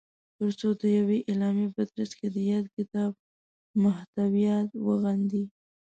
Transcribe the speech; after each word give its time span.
تر 0.37 0.49
څو 0.59 0.69
د 0.81 0.83
یوې 0.97 1.19
اعلامیې 1.29 1.67
په 1.75 1.83
ترځ 1.91 2.11
کې 2.19 2.27
د 2.35 2.37
یاد 2.51 2.65
کتاب 2.77 3.11
محتویات 3.83 4.69
وغندي 4.87 5.43